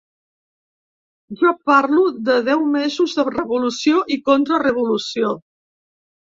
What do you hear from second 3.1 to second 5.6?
de revolució i contrarevolució.